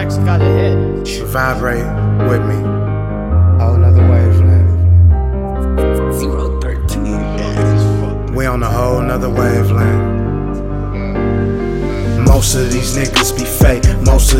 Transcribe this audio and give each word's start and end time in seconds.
tracks 0.00 0.16
got 0.18 0.40
a 0.40 0.44
hit. 0.44 1.24
Vibrate 1.26 1.84
with 2.28 2.42
me. 2.46 2.56
Whole 3.60 3.76
nother 3.76 4.06
wavelength. 4.08 4.70
Zero 6.18 6.60
thirteen. 6.60 8.34
We 8.34 8.46
on 8.46 8.62
a 8.62 8.70
whole 8.70 9.02
nother 9.02 9.28
wavelength. 9.28 10.20
Most 12.26 12.54
of 12.54 12.72
these 12.72 12.96
niggas 12.96 13.36
be 13.36 13.44
fake, 13.44 13.84
most 14.06 14.32
of 14.32 14.39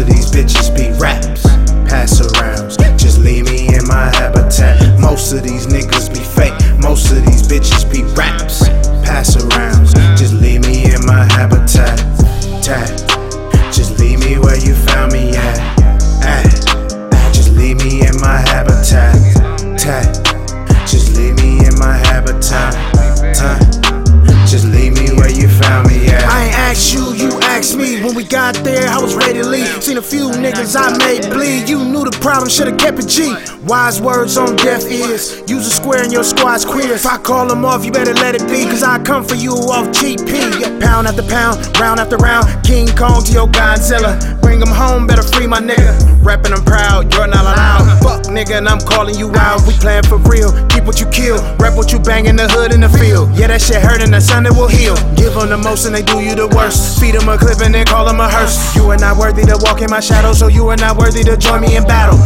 Seen 29.91 29.99
a 29.99 30.03
few 30.03 30.31
niggas 30.31 30.77
I 30.79 30.97
made 30.99 31.29
bleed. 31.35 31.69
You 31.69 31.85
knew 31.85 32.05
the 32.05 32.17
problem, 32.23 32.49
should've 32.49 32.79
kept 32.79 33.01
it 33.01 33.09
G. 33.09 33.35
Wise 33.67 34.01
words 34.01 34.37
on 34.37 34.55
deaf 34.55 34.85
ears. 34.87 35.43
Use 35.51 35.67
a 35.67 35.71
square 35.71 36.05
in 36.05 36.13
your 36.13 36.23
squad's 36.23 36.65
queer. 36.65 36.93
If 36.93 37.07
I 37.07 37.19
call 37.19 37.49
them 37.49 37.65
off, 37.65 37.85
you 37.85 37.91
better 37.91 38.15
let 38.15 38.37
it 38.37 38.47
be. 38.47 38.71
Cause 38.71 38.85
I 38.85 39.03
come 39.03 39.25
for 39.25 39.35
you 39.35 39.51
off 39.51 39.89
GP. 39.89 40.79
Pound 40.81 41.09
after 41.09 41.25
pound, 41.25 41.59
round 41.81 41.99
after 41.99 42.19
round. 42.19 42.47
King 42.65 42.87
Kong 42.95 43.25
to 43.25 43.33
your 43.33 43.49
Godzilla. 43.49 44.15
Bring 44.41 44.63
him 44.63 44.69
home, 44.71 45.09
better 45.09 45.25
free 45.25 45.49
my 45.49 45.59
nigga. 45.59 45.91
Rapping, 46.23 46.53
I'm 46.53 46.65
proud, 46.65 47.13
you're 47.13 47.27
not 47.27 47.43
allowed. 47.43 47.99
Fuck 47.99 48.23
nigga, 48.31 48.59
and 48.59 48.69
I'm 48.69 48.79
calling 48.79 49.19
you 49.19 49.35
out. 49.35 49.67
We 49.67 49.75
playing 49.75 50.05
for 50.05 50.19
real. 50.19 50.55
What 50.91 50.99
you 50.99 51.07
kill. 51.07 51.39
Rap 51.59 51.77
what 51.77 51.93
you 51.93 52.01
bang 52.01 52.27
in 52.27 52.35
the 52.35 52.49
hood 52.49 52.75
in 52.75 52.81
the 52.81 52.89
field. 52.89 53.31
Yeah, 53.39 53.47
that 53.47 53.63
shit 53.63 53.81
hurt 53.81 54.03
and 54.03 54.13
the 54.13 54.21
sun 54.21 54.45
it 54.45 54.51
will 54.51 54.67
heal. 54.67 54.97
Give 55.15 55.33
them 55.35 55.49
the 55.49 55.57
most 55.57 55.87
and 55.87 55.95
they 55.95 56.03
do 56.03 56.19
you 56.19 56.35
the 56.35 56.49
worst. 56.49 56.99
Feed 56.99 57.15
them 57.15 57.29
a 57.29 57.39
clip 57.39 57.63
and 57.63 57.73
then 57.73 57.87
call 57.87 58.05
them 58.05 58.19
a 58.19 58.29
hearse. 58.29 58.75
You 58.75 58.91
are 58.91 58.99
not 58.99 59.17
worthy 59.17 59.47
to 59.47 59.57
walk 59.63 59.83
in 59.83 59.89
my 59.89 60.01
shadow, 60.01 60.33
so 60.33 60.49
you 60.49 60.67
are 60.67 60.77
not 60.77 60.99
worthy 60.99 61.23
to 61.23 61.37
join 61.37 61.61
me 61.61 61.77
in 61.77 61.85
battle. 61.85 62.19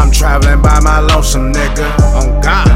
I'm 0.00 0.10
traveling 0.10 0.62
by 0.62 0.80
my 0.80 1.00
lonesome, 1.00 1.52
nigga. 1.52 1.84
On 2.16 2.40
God. 2.40 2.72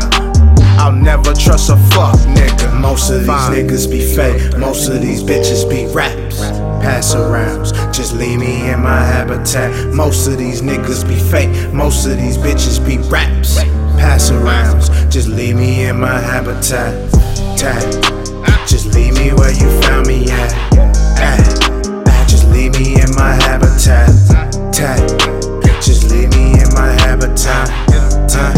I'll 0.77 0.93
never 0.93 1.33
trust 1.33 1.71
a 1.71 1.79
fuck 1.97 2.21
nigga. 2.37 2.79
Most 2.79 3.09
of 3.09 3.21
these 3.21 3.49
niggas 3.49 3.91
be 3.91 4.05
fake, 4.05 4.55
most 4.59 4.91
of 4.91 5.01
these 5.01 5.25
bitches 5.25 5.65
be 5.65 5.87
raps. 5.95 6.41
Pass 6.85 7.15
arounds, 7.15 7.73
just 7.91 8.13
leave 8.13 8.39
me 8.39 8.69
in 8.69 8.83
my 8.83 9.01
habitat. 9.01 9.95
Most 9.95 10.29
of 10.29 10.37
these 10.37 10.61
niggas 10.61 11.09
be 11.09 11.17
fake, 11.17 11.73
most 11.73 12.05
of 12.05 12.19
these 12.19 12.37
bitches 12.37 12.85
be 12.85 12.99
raps. 13.09 13.57
Pass 14.01 14.31
arounds, 14.31 14.89
just 15.11 15.29
leave 15.29 15.57
me 15.57 15.85
in 15.85 16.01
my 16.01 16.19
habitat. 16.19 16.95
Tag. 17.59 17.85
Just 18.67 18.95
leave 18.95 19.13
me 19.19 19.31
where 19.35 19.53
you 19.53 19.69
found 19.83 20.07
me 20.07 20.25
at. 20.31 20.55
At. 21.21 22.27
Just 22.27 22.49
leave 22.49 22.73
me 22.73 22.95
in 22.95 23.15
my 23.15 23.35
habitat. 23.45 24.09
Tag. 24.73 25.01
Just 25.83 26.11
leave 26.11 26.31
me 26.31 26.53
in 26.53 26.73
my 26.73 26.93
habitat. 27.05 27.69
Tag. 28.27 28.57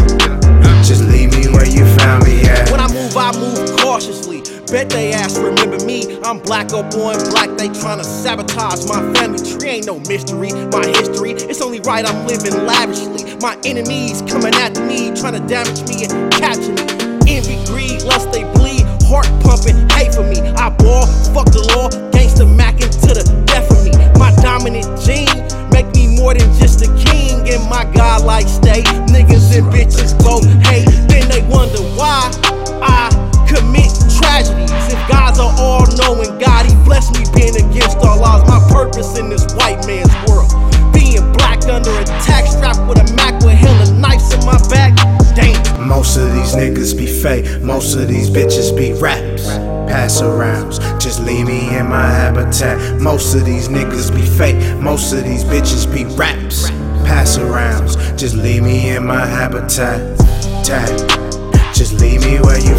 Just 0.85 1.03
leave 1.11 1.33
me 1.33 1.49
where 1.53 1.67
you 1.67 1.85
found 1.97 2.23
me 2.25 2.43
at. 2.45 2.71
When 2.71 2.79
I 2.79 2.87
move, 2.87 3.17
I 3.17 3.33
move 3.37 3.77
cautiously. 3.81 4.43
Bet 4.71 4.91
they 4.91 5.13
ass 5.13 5.37
remember 5.39 5.85
me. 5.85 6.21
I'm 6.23 6.39
black 6.39 6.73
up 6.73 6.95
on 6.95 7.19
black. 7.31 7.51
They 7.59 7.69
tryna 7.69 8.05
sabotage 8.05 8.87
my 8.87 9.03
family 9.13 9.43
tree. 9.43 9.69
Ain't 9.69 9.87
no 9.87 9.99
mystery. 9.99 10.53
My 10.71 10.87
history. 10.87 11.33
It's 11.33 11.61
only 11.61 11.81
right 11.81 12.09
I'm 12.09 12.27
living 12.29 12.65
lavishly. 12.65 13.22
My 13.43 13.59
enemies 13.65 14.23
coming 14.23 14.55
after 14.55 14.87
me, 14.87 15.11
trying 15.19 15.35
to 15.35 15.43
damage 15.51 15.83
me 15.91 16.07
and 16.07 16.31
capture 16.31 16.71
me. 16.79 16.87
Envy, 17.27 17.59
greed, 17.67 18.03
lust, 18.07 18.31
they 18.31 18.47
bleed. 18.55 18.87
Heart 19.11 19.27
pumping, 19.43 19.83
hate 19.99 20.15
for 20.15 20.23
me. 20.23 20.39
I 20.55 20.71
ball, 20.71 21.11
fuck 21.35 21.51
the 21.51 21.59
law. 21.75 21.91
Gangsta 22.15 22.47
macking 22.47 22.95
to 23.03 23.11
the 23.19 23.27
death 23.43 23.67
of 23.67 23.83
me. 23.83 23.91
My 24.15 24.31
dominant 24.47 24.87
gene 25.03 25.27
make 25.75 25.91
me 25.91 26.15
more 26.15 26.39
than 26.39 26.47
just 26.55 26.87
a 26.87 26.89
king. 26.95 27.43
In 27.51 27.59
my 27.67 27.83
godlike 27.91 28.47
state, 28.47 28.87
niggas 29.11 29.51
and 29.59 29.67
bitches 29.75 30.15
both 30.23 30.47
hate. 30.71 30.87
Then 31.11 31.27
they 31.27 31.43
wonder 31.51 31.83
why 31.99 32.31
I 32.79 33.11
commit 33.51 33.91
tragedies. 34.23 34.71
If 34.87 35.03
God's 35.11 35.43
are 35.43 35.51
all 35.59 35.83
knowing 35.99 36.31
God, 36.39 36.63
He 36.71 36.79
blessed 36.87 37.19
me 37.19 37.27
being 37.35 37.59
against 37.59 37.99
all 38.07 38.23
odds. 38.23 38.47
My 38.47 38.63
purpose 38.71 39.19
in 39.19 39.31
this 39.31 39.51
white 39.59 39.83
man's 39.83 40.15
world. 40.31 40.47
Being 40.95 41.27
black 41.33 41.67
under 41.67 41.91
attack, 41.99 42.47
my 44.53 44.69
back. 44.69 44.95
Damn. 45.35 45.89
Most 45.89 46.17
of 46.17 46.33
these 46.33 46.55
niggas 46.55 46.97
be 46.97 47.07
fake, 47.07 47.63
most 47.63 47.97
of 47.97 48.09
these 48.09 48.31
bitches 48.31 48.77
be 48.77 48.93
raps. 48.93 49.47
Pass 49.89 50.21
arounds, 50.21 50.79
just 51.01 51.21
leave 51.21 51.47
me 51.47 51.77
in 51.77 51.89
my 51.89 52.07
habitat. 52.07 53.01
Most 53.01 53.35
of 53.35 53.45
these 53.45 53.69
niggas 53.69 54.15
be 54.15 54.23
fake, 54.23 54.57
most 54.81 55.13
of 55.13 55.25
these 55.25 55.45
bitches 55.45 55.93
be 55.93 56.05
raps. 56.17 56.71
Pass 57.05 57.37
arounds, 57.39 57.97
just 58.19 58.35
leave 58.37 58.63
me 58.63 58.91
in 58.91 59.07
my 59.07 59.27
habitat. 59.27 60.19
Tag. 60.65 61.23
Just 61.75 61.95
leave 61.95 62.21
me 62.21 62.39
where 62.41 62.61
you 62.61 62.75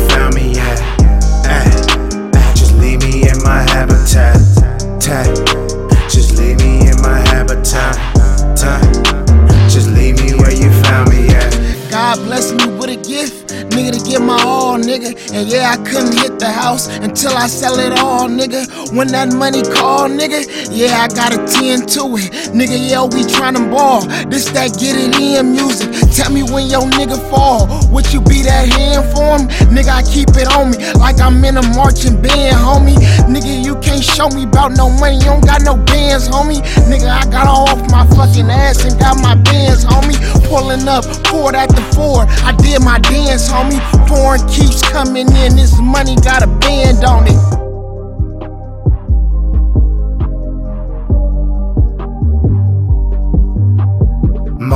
And 15.33 15.49
yeah, 15.49 15.71
I 15.71 15.77
couldn't 15.77 16.13
hit 16.13 16.37
the 16.37 16.51
house 16.51 16.87
until 16.87 17.35
I 17.35 17.47
sell 17.47 17.79
it 17.79 17.97
all, 17.97 18.27
nigga. 18.29 18.95
When 18.95 19.07
that 19.09 19.33
money 19.33 19.63
call, 19.63 20.07
nigga, 20.07 20.45
yeah, 20.69 21.01
I 21.01 21.07
gotta 21.07 21.37
tend 21.51 21.89
to 21.97 22.01
it. 22.21 22.53
Nigga, 22.53 22.77
yeah, 22.77 23.03
we 23.03 23.23
tryna 23.25 23.71
ball. 23.71 24.01
This 24.29 24.45
that 24.51 24.77
get 24.77 24.95
it 24.95 25.19
in 25.19 25.51
music. 25.53 25.89
Tell 26.13 26.31
me 26.31 26.43
when 26.43 26.69
your 26.69 26.85
nigga 26.93 27.17
fall. 27.29 27.65
Would 27.89 28.13
you 28.13 28.21
be 28.21 28.43
that 28.43 28.69
hand 28.69 29.01
for 29.09 29.33
him? 29.33 29.49
Nigga, 29.73 29.89
I 29.89 30.03
keep 30.05 30.29
it 30.37 30.45
on 30.53 30.69
me 30.69 30.77
like 31.01 31.19
I'm 31.19 31.43
in 31.43 31.57
a 31.57 31.65
marching 31.73 32.21
band, 32.21 32.55
homie. 32.55 32.93
Nigga, 33.25 33.65
you 33.65 33.73
can't 33.81 34.03
show 34.03 34.29
me 34.29 34.43
about 34.43 34.77
no 34.77 34.89
money, 34.89 35.17
you 35.17 35.25
don't 35.25 35.43
got 35.43 35.63
no 35.63 35.75
bands, 35.75 36.29
homie. 36.29 36.61
Nigga, 36.85 37.09
I 37.09 37.25
got 37.31 37.47
off 37.47 37.81
my 37.89 38.05
fucking 38.13 38.45
ass 38.45 38.85
and 38.85 38.99
got 38.99 39.17
my 39.21 39.33
bands, 39.33 39.85
homie. 39.85 40.13
Pulling 40.45 40.87
up, 40.87 41.03
Ford 41.25 41.55
at 41.55 41.69
the 41.69 41.81
Ford. 41.97 42.27
I 42.45 42.53
did 42.61 42.83
my 42.83 42.99
dance, 42.99 43.49
homie. 43.49 43.81
Foreign 44.07 44.45
keeps 44.47 44.81
coming 44.91 45.27
in, 45.33 45.55
this 45.55 45.79
money 45.81 46.15
got 46.17 46.43
a 46.43 46.47
band 46.47 47.03
on 47.03 47.25
it. 47.25 47.62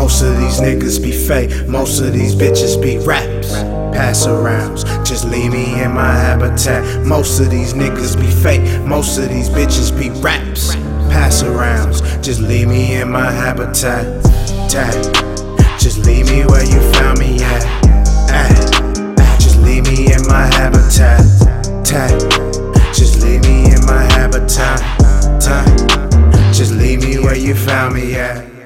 Most 0.07 0.22
of 0.22 0.38
these 0.38 0.62
niggas 0.62 1.03
be 1.03 1.12
fake, 1.12 1.68
most 1.68 2.00
of 2.00 2.13
these 2.13 2.34
bitches 2.34 2.81
be 2.81 2.97
raps. 3.00 3.51
Pass 3.94 4.25
arounds, 4.25 4.85
just 5.06 5.25
leave 5.25 5.51
me 5.51 5.84
in 5.84 5.91
my 5.91 6.09
habitat. 6.09 7.06
Most 7.06 7.41
of 7.41 7.51
these 7.51 7.73
niggas 7.73 8.18
be 8.18 8.25
fake, 8.41 8.62
most 8.85 9.18
of 9.18 9.28
these 9.28 9.50
bitches 9.50 9.91
be 9.91 10.09
raps. 10.22 10.75
Pass 11.12 11.44
arounds, 11.44 12.23
just 12.23 12.40
leave 12.40 12.69
me 12.69 12.95
in 12.95 13.12
my 13.12 13.29
habitat. 13.29 14.23
Tag. 14.72 14.95
Just 15.78 16.06
leave 16.06 16.25
me 16.28 16.45
where 16.45 16.63
you 16.63 16.79
found 16.94 17.19
me 17.19 17.44
at. 17.44 17.66
At. 18.31 19.41
Just 19.41 19.59
leave 19.59 19.84
me 19.88 20.13
in 20.13 20.25
my 20.25 20.45
habitat. 20.56 21.19
Tag. 21.85 22.18
Just 22.95 23.22
leave 23.22 23.41
me 23.41 23.74
in 23.74 23.85
my 23.85 24.03
habitat. 24.13 24.79
Just 26.53 26.71
leave 26.71 27.01
me 27.01 27.19
where 27.19 27.36
you 27.36 27.54
found 27.54 27.94
me 27.94 28.15
at. 28.15 28.56